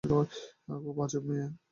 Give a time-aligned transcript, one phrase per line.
[0.83, 1.47] খুব আজব মেয়ে।